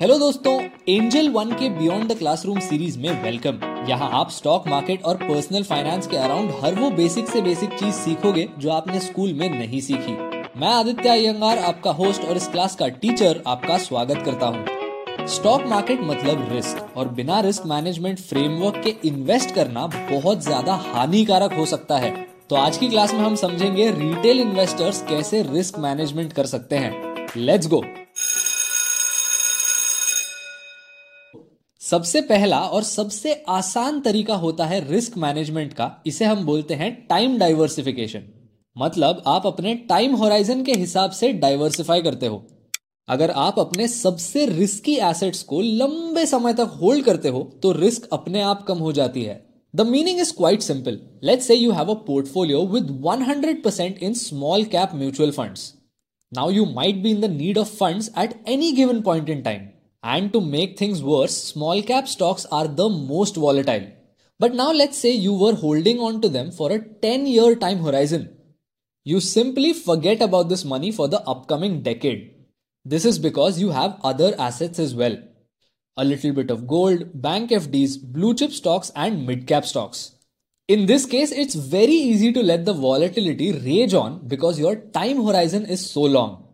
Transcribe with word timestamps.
Hello 0.00 0.16
दोस्तों 0.18 0.52
Angel 0.88 1.28
one 1.30 1.50
के 1.50 1.68
beyond 1.70 2.12
the 2.12 2.16
classroom 2.18 2.58
series 2.60 2.98
में 2.98 3.22
वेलकम 3.22 3.58
यहाँ 3.88 4.08
आप 4.20 4.30
स्टॉक 4.30 4.66
मार्केट 4.68 5.02
और 5.02 5.16
पर्सनल 5.16 5.62
फाइनेंस 5.62 6.06
के 6.06 6.16
अराउंड 6.16 6.50
हर 6.62 6.74
वो 6.74 6.90
बेसिक 6.90 7.28
से 7.28 7.42
बेसिक 7.42 7.78
चीज़ 7.78 7.94
सीखोगे 7.94 8.48
जो 8.58 8.70
आपने 8.70 9.00
स्कूल 9.00 9.32
में 9.32 9.48
नहीं 9.50 9.80
सीखी. 9.80 10.12
मैं 10.60 10.68
आदित्य 10.68 11.08
अयंगार 11.08 11.58
आपका 11.58 11.90
होस्ट 11.92 12.24
और 12.24 12.36
इस 12.36 12.48
क्लास 12.48 12.76
का 12.76 12.88
टीचर 12.88 13.42
आपका 13.46 13.78
स्वागत 13.78 14.22
करता 14.24 14.46
हूँ. 14.46 15.26
स्टॉक 15.28 15.66
मार्केट 15.66 16.00
मतलब 16.02 16.48
रिस्क 16.52 16.96
और 16.96 17.08
बिना 17.14 17.40
रिस्क 17.40 17.66
मैनेजमेंट 17.66 18.20
फ्रेमवर्क 18.20 18.82
के 18.84 18.94
इन्वेस्ट 19.08 19.54
करना 19.54 19.86
बहुत 20.10 20.42
ज़्यादा 20.44 20.74
हानिकारक 20.86 21.52
हो 21.58 21.66
सकता 21.66 21.98
है. 21.98 22.14
तो 22.50 22.56
आज 22.56 22.76
की 22.76 22.88
क्लास 22.88 23.14
में 23.14 23.20
हम 23.20 23.34
समझेंगे 23.36 23.90
रिटेल 23.90 24.40
इन्वेस्टर्स 24.40 25.02
कैसे 25.08 25.42
रिस्क 25.52 25.78
मैनेजमेंट 25.78 26.32
कर 26.32 26.46
सकते 26.46 26.76
हैं. 26.76 26.92
लेट्स 27.36 27.68
गो 27.68 27.84
सबसे 31.84 32.20
पहला 32.20 32.58
और 32.58 32.82
सबसे 32.82 33.32
आसान 33.48 34.00
तरीका 34.00 34.34
होता 34.34 34.66
है 34.66 34.78
रिस्क 34.88 35.16
मैनेजमेंट 35.18 35.72
का, 35.72 35.90
इसे 36.06 36.24
हम 36.24 36.44
बोलते 36.46 36.74
हैं 36.74 36.90
टाइम 37.08 37.36
डाइवर्सिफिकेशन। 37.38 38.22
मतलब 38.76 39.22
आप 39.26 39.46
अपने 39.46 39.74
टाइम 39.88 40.14
होराइजन 40.14 40.62
के 40.64 40.72
हिसाब 40.72 41.10
से 41.10 41.32
डाइवर्सिफाई 41.32 42.02
करते 42.02 42.26
हो। 42.26 42.42
अगर 43.08 43.30
आप 43.30 43.58
अपने 43.58 43.88
सबसे 43.88 44.46
रिस्की 44.46 44.94
एसेट्स 45.10 45.42
को 45.42 45.60
लंबे 45.60 46.24
समय 46.26 46.54
तक 46.54 46.78
होल्ड 46.82 47.04
करते 47.04 47.28
हो 47.28 47.42
तो 47.62 47.72
रिस्क 47.72 48.08
अपने 48.12 48.42
आप 48.42 48.64
कम 48.68 48.78
हो 48.78 48.92
जाती 48.92 49.22
है। 49.22 49.36
The 49.74 49.86
meaning 49.86 50.20
is 50.20 50.32
quite 50.36 50.62
simple 50.62 50.98
let's 51.24 51.46
say 51.46 51.54
you 51.54 51.72
have 51.72 51.90
a 51.90 51.98
portfolio 52.06 52.62
with 52.66 52.90
100% 53.06 54.02
in 54.02 54.14
small 54.14 54.64
cap 54.72 54.94
mutual 54.94 55.30
funds 55.30 55.72
now 56.32 56.50
you 56.50 56.64
might 56.72 57.02
be 57.02 57.10
in 57.10 57.20
the 57.20 57.30
need 57.32 57.58
of 57.58 57.76
funds 57.76 58.10
at 58.18 58.42
any 58.48 58.72
given 58.72 59.00
point 59.02 59.30
in 59.30 59.42
time 59.42 59.68
And 60.04 60.34
to 60.34 60.40
make 60.42 60.78
things 60.78 61.02
worse, 61.02 61.34
small 61.34 61.82
cap 61.82 62.06
stocks 62.06 62.44
are 62.52 62.68
the 62.68 62.90
most 62.90 63.36
volatile. 63.36 63.90
But 64.38 64.54
now 64.54 64.70
let's 64.70 64.98
say 64.98 65.12
you 65.12 65.32
were 65.32 65.54
holding 65.54 65.98
on 65.98 66.20
to 66.20 66.28
them 66.28 66.50
for 66.50 66.70
a 66.70 66.78
10 66.78 67.26
year 67.26 67.56
time 67.56 67.82
horizon. 67.82 68.36
You 69.04 69.20
simply 69.20 69.72
forget 69.72 70.20
about 70.20 70.50
this 70.50 70.62
money 70.64 70.92
for 70.92 71.08
the 71.08 71.22
upcoming 71.22 71.82
decade. 71.82 72.34
This 72.84 73.06
is 73.06 73.18
because 73.18 73.58
you 73.58 73.70
have 73.70 73.98
other 74.04 74.34
assets 74.38 74.78
as 74.78 74.94
well. 74.94 75.16
A 75.96 76.04
little 76.04 76.32
bit 76.32 76.50
of 76.50 76.66
gold, 76.66 77.22
bank 77.22 77.50
FDs, 77.50 77.96
blue 78.02 78.34
chip 78.34 78.52
stocks, 78.52 78.92
and 78.94 79.26
mid 79.26 79.46
cap 79.46 79.64
stocks. 79.64 80.16
In 80.68 80.84
this 80.84 81.06
case, 81.06 81.32
it's 81.32 81.54
very 81.54 81.92
easy 81.92 82.30
to 82.32 82.42
let 82.42 82.66
the 82.66 82.74
volatility 82.74 83.52
rage 83.52 83.94
on 83.94 84.26
because 84.28 84.58
your 84.58 84.76
time 84.76 85.24
horizon 85.24 85.64
is 85.64 85.90
so 85.90 86.02
long. 86.02 86.44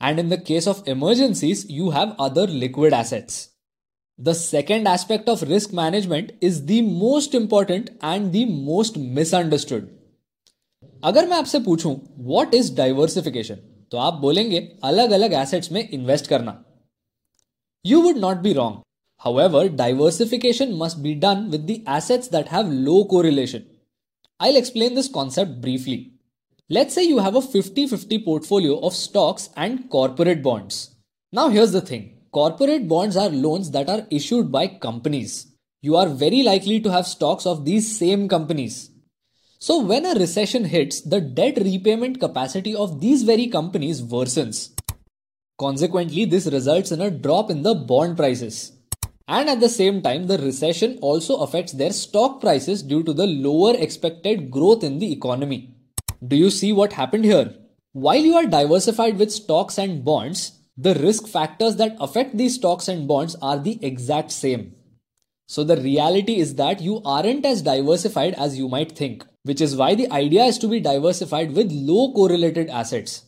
And 0.00 0.18
in 0.18 0.28
the 0.28 0.38
case 0.38 0.66
of 0.66 0.86
emergencies, 0.86 1.64
you 1.70 1.90
have 1.90 2.14
other 2.18 2.46
liquid 2.46 2.92
assets. 2.92 3.50
The 4.18 4.34
second 4.34 4.88
aspect 4.88 5.28
of 5.28 5.42
risk 5.42 5.72
management 5.72 6.32
is 6.40 6.64
the 6.66 6.82
most 6.82 7.34
important 7.34 7.90
and 8.02 8.32
the 8.32 8.44
most 8.44 8.98
misunderstood. 9.18 9.88
अगर 11.04 11.28
मैं 11.28 11.36
आपसे 11.36 11.58
पूछूं 11.60 11.94
what 12.26 12.54
is 12.54 12.74
diversification 12.76 13.54
तो 13.90 13.98
आप 13.98 14.14
बोलेंगे 14.20 14.60
अलग 14.84 15.10
अलग 15.10 15.32
assets 15.40 15.72
में 15.72 15.88
इन्वेस्ट 15.88 16.26
करना 16.26 16.62
you 17.86 18.00
would 18.02 18.18
not 18.18 18.36
be 18.46 18.52
wrong 18.52 18.80
However, 19.24 19.68
diversification 19.68 20.74
must 20.74 21.02
be 21.02 21.14
done 21.14 21.50
with 21.50 21.66
the 21.66 21.82
assets 21.86 22.28
that 22.28 22.48
have 22.48 22.68
low 22.68 23.04
correlation. 23.06 23.66
I'll 24.40 24.56
explain 24.56 24.94
this 24.94 25.08
concept 25.08 25.60
briefly. 25.60 26.12
Let's 26.73 26.93
say 26.95 27.03
you 27.03 27.19
have 27.19 27.35
a 27.35 27.41
50 27.41 27.85
50 27.87 28.19
portfolio 28.23 28.79
of 28.79 28.93
stocks 28.93 29.49
and 29.57 29.89
corporate 29.89 30.41
bonds. 30.41 30.95
Now, 31.33 31.49
here's 31.49 31.73
the 31.73 31.81
thing 31.81 32.03
corporate 32.31 32.87
bonds 32.87 33.17
are 33.17 33.29
loans 33.29 33.71
that 33.71 33.89
are 33.89 34.07
issued 34.09 34.53
by 34.53 34.67
companies. 34.67 35.47
You 35.81 35.97
are 35.97 36.07
very 36.07 36.43
likely 36.43 36.79
to 36.79 36.89
have 36.89 37.07
stocks 37.07 37.45
of 37.45 37.65
these 37.65 37.97
same 37.97 38.29
companies. 38.29 38.89
So, 39.59 39.81
when 39.83 40.05
a 40.05 40.13
recession 40.13 40.63
hits, 40.63 41.01
the 41.01 41.19
debt 41.19 41.57
repayment 41.57 42.21
capacity 42.21 42.73
of 42.73 43.01
these 43.01 43.23
very 43.23 43.47
companies 43.47 44.01
worsens. 44.01 44.69
Consequently, 45.59 46.23
this 46.23 46.47
results 46.47 46.93
in 46.93 47.01
a 47.01 47.11
drop 47.11 47.51
in 47.51 47.63
the 47.63 47.75
bond 47.75 48.15
prices. 48.15 48.71
And 49.27 49.49
at 49.49 49.59
the 49.59 49.67
same 49.67 50.01
time, 50.01 50.27
the 50.27 50.37
recession 50.37 50.99
also 51.01 51.41
affects 51.41 51.73
their 51.73 51.91
stock 51.91 52.39
prices 52.39 52.81
due 52.81 53.03
to 53.03 53.11
the 53.11 53.27
lower 53.27 53.75
expected 53.75 54.49
growth 54.49 54.85
in 54.85 54.99
the 54.99 55.11
economy. 55.11 55.75
Do 56.23 56.35
you 56.35 56.51
see 56.51 56.71
what 56.71 56.93
happened 56.93 57.25
here? 57.25 57.55
While 57.93 58.19
you 58.19 58.35
are 58.35 58.45
diversified 58.45 59.17
with 59.17 59.31
stocks 59.31 59.79
and 59.79 60.05
bonds, 60.05 60.59
the 60.77 60.93
risk 60.93 61.27
factors 61.27 61.77
that 61.77 61.97
affect 61.99 62.37
these 62.37 62.55
stocks 62.55 62.87
and 62.87 63.07
bonds 63.07 63.35
are 63.41 63.57
the 63.57 63.83
exact 63.83 64.31
same. 64.31 64.75
So 65.47 65.63
the 65.63 65.77
reality 65.77 66.37
is 66.37 66.55
that 66.55 66.79
you 66.79 67.01
aren't 67.03 67.45
as 67.45 67.63
diversified 67.63 68.35
as 68.35 68.57
you 68.57 68.69
might 68.69 68.91
think, 68.91 69.25
which 69.43 69.59
is 69.59 69.75
why 69.75 69.95
the 69.95 70.11
idea 70.11 70.45
is 70.45 70.59
to 70.59 70.67
be 70.67 70.79
diversified 70.79 71.53
with 71.53 71.71
low 71.71 72.13
correlated 72.13 72.69
assets. 72.69 73.23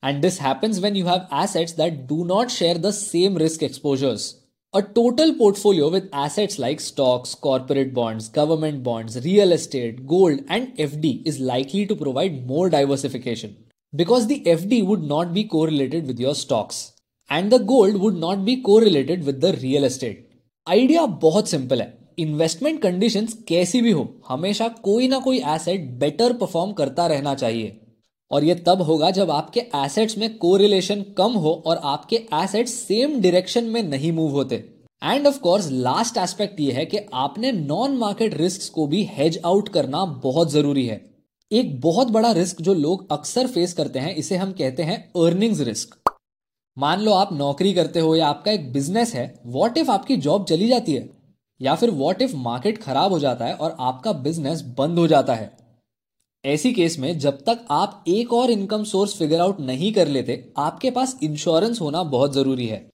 And 0.00 0.22
this 0.22 0.38
happens 0.38 0.80
when 0.80 0.94
you 0.94 1.06
have 1.06 1.28
assets 1.30 1.72
that 1.72 2.06
do 2.06 2.24
not 2.24 2.50
share 2.50 2.78
the 2.78 2.92
same 2.92 3.34
risk 3.34 3.62
exposures. 3.62 4.41
A 4.74 4.80
total 4.80 5.34
portfolio 5.34 5.90
with 5.90 6.08
assets 6.14 6.58
like 6.58 6.80
stocks, 6.80 7.34
corporate 7.34 7.92
bonds, 7.92 8.30
government 8.30 8.82
bonds, 8.82 9.22
real 9.22 9.52
estate, 9.52 10.06
gold, 10.06 10.40
and 10.48 10.74
FD 10.78 11.26
is 11.26 11.38
likely 11.38 11.84
to 11.84 11.94
provide 11.94 12.46
more 12.46 12.70
diversification. 12.70 13.54
Because 13.92 14.28
the 14.28 14.42
FD 14.46 14.86
would 14.86 15.02
not 15.02 15.34
be 15.34 15.44
correlated 15.44 16.06
with 16.06 16.18
your 16.18 16.34
stocks, 16.34 16.92
and 17.30 17.52
the 17.52 17.58
gold 17.58 18.00
would 18.00 18.14
not 18.14 18.46
be 18.46 18.62
correlated 18.62 19.26
with 19.26 19.42
the 19.42 19.52
real 19.62 19.84
estate. 19.84 20.24
Idea 20.66 21.04
बहुत 21.26 21.48
simple 21.48 21.80
है 21.82 21.92
investment 22.18 22.82
conditions 22.82 23.36
कैसी 23.48 23.80
भी 23.82 23.90
हो 23.90 24.08
हमेशा 24.28 24.68
कोई 24.84 25.08
ना 25.08 25.18
कोई 25.28 25.42
asset 25.56 25.90
better 26.00 26.32
perform 26.42 26.72
करता 26.80 27.06
रहना 27.12 27.34
चाहिए 27.44 27.80
और 28.32 28.44
ये 28.44 28.54
तब 28.66 28.82
होगा 28.82 29.10
जब 29.10 29.30
आपके 29.30 29.60
एसेट्स 29.76 30.18
में 30.18 30.36
कोरिलेशन 30.38 31.02
कम 31.18 31.32
हो 31.36 31.52
और 31.66 31.80
आपके 31.84 32.16
एसेट्स 32.34 32.74
सेम 32.76 33.20
डायरेक्शन 33.20 33.64
में 33.64 33.82
नहीं 33.82 34.12
मूव 34.12 34.30
होते। 34.30 34.56
And 35.02 35.26
of 35.26 35.38
course 35.40 35.70
last 35.70 36.16
aspect 36.18 36.60
ये 36.60 36.72
है 36.72 36.84
कि 36.86 36.98
आपने 37.14 37.52
नॉन 37.52 37.96
मार्केट 37.96 38.34
रिस्क 38.34 38.72
को 38.74 38.86
भी 38.86 39.02
हेज 39.12 39.40
आउट 39.44 39.68
करना 39.68 40.04
बहुत 40.22 40.50
ज़रूरी 40.52 40.86
है। 40.86 41.00
एक 41.50 41.80
बहुत 41.80 42.10
बड़ा 42.10 42.30
रिस्क 42.32 42.60
जो 42.62 42.74
लोग 42.74 43.12
अक्सर 43.12 43.46
फेस 43.46 43.72
करते 43.72 43.98
हैं, 43.98 44.14
इसे 44.14 44.36
हम 44.36 44.52
कहते 44.52 44.82
हैं 44.82 44.98
अर्निंग्स 45.16 45.60
रिस्क 45.60 45.98
मान 46.76 47.00
लो 47.00 47.12
आप 47.12 47.32
नौकरी 47.32 47.72
करते 47.74 48.00
हो 48.00 48.14
या 48.16 48.26
आपका 48.26 48.50
एक 48.52 48.72
बिज़नेस 48.72 49.14
है 49.14 49.24
वॉट 49.46 49.78
इफ़ 49.78 49.90
आपकी 49.90 50.16
जॉब 50.18 50.44
चली 50.44 50.68
जाती 50.68 50.92
है? 50.94 51.08
या 51.60 51.74
फिर 51.74 51.90
वॉट 51.90 52.22
इफ़ 52.22 52.36
मार्केट 52.36 52.78
खराब 52.78 53.12
हो 53.12 53.18
जाता 53.18 53.44
है 53.44 53.54
और 53.54 53.76
आपका 53.80 54.12
बिज़नेस 54.12 54.62
बंद 54.78 54.98
हो 54.98 55.06
जाता 55.06 55.34
है? 55.34 55.50
ऐसी 56.44 56.72
केस 56.72 56.98
में 56.98 57.18
जब 57.18 57.38
तक 57.40 57.58
आप 57.70 58.04
एक 58.08 58.32
और 58.32 58.50
इनकम 58.50 58.84
सोर्स 58.84 59.14
फिगर 59.16 59.40
आउट 59.40 59.60
नहीं 59.60 59.92
कर 59.92 60.08
लेते, 60.08 60.52
आपके 60.58 60.90
पास 60.90 61.18
इंश्योरेंस 61.22 61.80
होना 61.80 62.02
बहुत 62.02 62.34
ज़रूरी 62.34 62.66
है। 62.66 62.88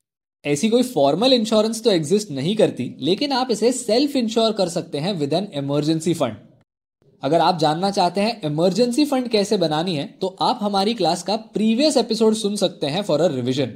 ऐसी 0.44 0.68
कोई 0.68 0.82
फॉर्मल 0.82 1.32
इंश्योरेंस 1.32 1.82
तो 1.84 1.90
एग्जिस्ट 1.90 2.30
नहीं 2.30 2.56
करती, 2.56 2.94
लेकिन 3.00 3.32
आप 3.32 3.50
इसे 3.50 3.72
सेल्फ 3.72 4.16
इंश्योर 4.16 4.52
कर 4.52 4.68
सकते 4.68 4.98
हैं 4.98 5.14
विद 5.14 5.32
एन 5.32 5.48
इमरजेंसी 5.54 6.14
फंड 6.14 6.36
अगर 7.22 7.40
आप 7.40 7.58
जानना 7.58 7.90
चाहते 7.90 8.20
हैं 8.20 8.40
इमरजेंसी 8.42 9.04
फंड 9.04 9.28
कैसे 9.28 9.56
बनानी 9.56 9.94
है 9.96 10.04
तो 10.20 10.36
आप 10.40 10.58
हमारी 10.62 10.94
क्लास 10.94 11.22
का 11.22 11.36
प्रीवियस 11.36 11.96
एपिसोड 11.96 12.34
सुन 12.34 12.56
सकते 12.56 12.86
हैं 12.86 13.02
फॉर 13.02 13.20
अ 13.20 13.26
रिविजन 13.26 13.72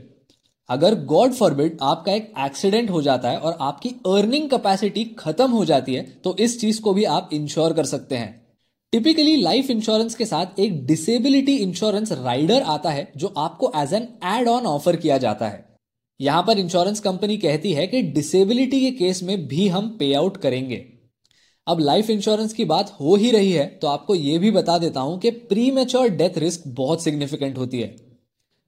अगर 0.69 0.94
गॉड 1.04 1.33
फॉरबिड 1.33 1.78
आपका 1.83 2.12
एक 2.12 2.33
एक्सीडेंट 2.39 2.91
हो 2.91 3.03
जाता 3.03 3.31
है 3.31 3.39
और 3.39 3.56
आपकी 3.60 3.89
अर्निंग 3.89 4.50
कैपेसिटी 4.50 5.04
खत्म 5.04 5.50
हो 5.50 5.65
जाती 5.65 5.94
है 5.94 6.03
तो 6.25 6.37
इस 6.37 6.60
चीज़ 6.60 6.81
को 6.81 6.94
भी 6.94 7.04
आप 7.04 7.31
इंश्योर 7.33 7.72
कर 7.72 7.84
सकते 7.84 8.16
हैं। 8.16 8.41
टिपिकली 8.92 9.36
लाइफ 9.36 9.69
इंश्योरेंस 9.70 10.14
के 10.14 10.25
साथ 10.26 10.58
एक 10.60 10.84
डिसेबिलिटी 10.86 11.54
इंश्योरेंस 11.56 12.10
राइडर 12.14 12.62
आता 12.62 12.91
है, 12.91 13.12
जो 13.16 13.26
आपको 13.28 13.70
as 13.76 13.92
an 13.94 14.03
add 14.30 14.48
on 14.48 14.66
offer 14.66 14.97
किया 14.97 15.16
जाता 15.19 15.48
है। 15.48 15.64
यहाँ 16.20 16.42
पर 16.42 16.58
इंश्योरेंस 16.58 17.00
कंपनी 17.00 17.36
कहती 17.36 17.72
है 17.72 17.86
कि 17.86 18.03
डिसेबिलिटी 18.03 18.80
के 18.80 18.91
केस 18.98 19.22
में 19.22 19.47
भी 19.48 19.68
हम 19.68 19.89
पे 19.98 20.12
आउट 20.15 20.36
करेंगे। 20.36 20.77
अब 21.66 21.80
लाइफ 21.80 22.10
इंश्योरेंस 22.10 22.53
की 22.53 22.65
बात 22.65 22.94
हो 23.00 23.16
ही 23.16 23.30
रही 23.30 23.53
है 23.53 23.66
तो 23.78 23.89
आपको 23.89 24.15
यह 24.15 24.39
भी 24.39 24.50
बता 24.50 24.77
देता 24.78 25.00
हूँ 25.00 25.18
कि 25.21 25.30
प्री 25.30 25.71
मेच्योर 25.71 26.09
डेथ 26.10 26.38
रिस्क 26.38 26.68
बहुत 26.68 27.04
सिग्निफिकेंट 27.04 27.59
होती 27.59 27.80
है। 27.80 27.95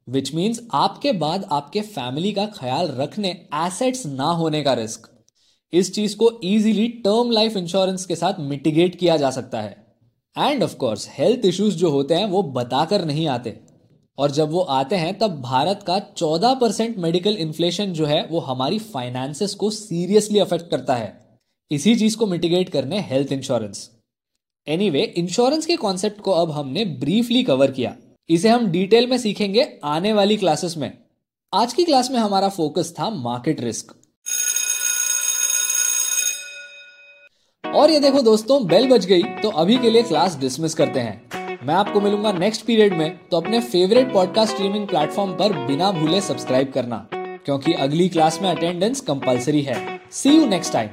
विच 0.09 0.35
मीन्स 0.35 0.67
आपके 0.75 1.12
बाद 1.19 1.49
आपके 1.53 1.81
फैमिली 1.93 2.32
का 2.32 2.47
ख्याल 2.55 2.94
रखने 2.97 3.37
एसेट्स 3.56 4.06
ना 4.09 4.31
होने 4.32 4.62
का 4.62 4.75
रिस्क 4.75 5.11
इस 5.73 5.94
चीज़ 5.94 6.17
को 6.17 6.32
इजीली 6.44 6.88
टर्म 7.05 7.31
लाइफ 7.31 7.56
इंश्योरेंस 7.56 8.05
के 8.06 8.17
साथ 8.17 8.41
मिटिगेट 8.43 8.99
किया 8.99 9.17
जा 9.17 9.31
सकता 9.32 9.61
है। 9.61 9.84
And 10.39 10.63
of 10.63 10.77
course 10.77 11.09
health 11.19 11.45
issues 11.45 11.77
जो 11.77 11.91
होते 11.91 12.15
हैं, 12.15 12.27
वो 12.27 12.43
बताकर 12.43 13.05
नहीं 13.05 13.27
आते। 13.27 13.61
और 14.19 14.31
जब 14.31 14.51
वो 14.51 14.61
आते 14.61 14.97
हैं, 14.97 15.19
तब 15.19 15.41
भारत 15.41 15.85
का 15.87 16.15
14 16.17 16.55
परसेंट 16.55 16.97
मेडिकल 16.99 17.37
इन्फ्लेशन 17.37 17.93
जो 17.93 18.07
है, 18.07 18.27
वो 18.27 18.41
हमारी 18.41 18.79
फाइनेंसेस 18.79 19.55
को 19.55 19.71
सीरियसली 19.71 20.39
अफेक्ट 20.39 20.71
करता 20.71 20.95
है। 20.95 21.39
इसी 21.71 21.97
चीज़ 21.97 22.17
को 22.17 22.27
मिटिगेट 22.27 22.69
करने 22.69 23.01
हेल्थ 23.01 23.33
इंश्योरेंस 23.33 23.91
एनीवे 24.69 25.03
इंश्योरेंस 25.03 25.67
के 25.67 25.77
कॉन्सेप्ट 25.77 26.21
को 26.21 26.31
अब 26.31 26.51
हमने 26.51 26.85
ब्रीफली 26.85 27.43
कवर 27.43 27.71
किया। 27.71 27.97
इसे 28.29 28.49
हम 28.49 28.67
डिटेल 28.67 29.07
में 29.07 29.19
सीखेंगे 29.19 29.81
आने 29.85 30.13
वाली 30.13 30.37
क्लासेस 30.37 30.77
में। 30.77 30.99
आज 31.55 31.73
की 31.73 31.85
क्लास 31.85 32.11
में 32.11 32.19
हमारा 32.19 32.49
फोकस 32.49 32.95
था 32.99 33.11
मार्केट 33.11 33.61
रिस्क 33.61 33.95
और 37.75 37.91
ये 37.91 38.00
देखो 38.00 38.21
दोस्तों 38.23 38.67
बेल 38.67 38.87
बज 38.88 39.06
गई 39.06 39.23
तो 39.43 39.49
अभी 39.50 39.76
के 39.79 39.91
लिए 39.91 40.03
क्लास 40.03 40.37
डिसमिस 40.41 40.75
करते 40.75 41.00
हैं 41.00 41.59
मैं 41.67 41.75
आपको 41.75 42.00
मिलूँगा 42.00 42.32
नेक्स्ट 42.32 42.65
पीरियड 42.67 42.93
में 42.93 43.19
तो 43.31 43.37
अपने 43.37 43.61
फेवरेट 43.61 44.12
पॉडकास्ट 44.12 44.53
स्ट्रीमिंग 44.53 44.87
प्लेटफॉर्म 44.88 45.32
पर 45.32 45.53
बिना 45.67 45.91
भूले 45.93 46.21
सब्सक्राइब 46.21 46.73
करना, 46.73 47.06
क्योंकि 47.12 47.73
अगली 47.73 48.09
क्लास 48.09 48.38
में 48.43 48.50
अटेंडेंस 48.50 49.00
कंपलसरी 49.00 49.62
है 49.62 50.00
see 50.12 50.37
you 50.37 50.47
next 50.47 50.73
time 50.73 50.91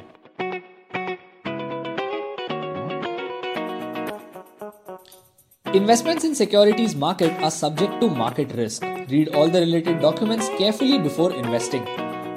Investments 5.65 6.25
in 6.25 6.33
securities 6.35 6.95
market 6.95 7.31
are 7.41 7.51
subject 7.51 8.01
to 8.01 8.09
market 8.09 8.51
risk. 8.55 8.83
Read 9.11 9.29
all 9.29 9.47
the 9.47 9.61
related 9.61 10.01
documents 10.01 10.49
carefully 10.57 10.97
before 10.99 11.33
investing. 11.33 12.10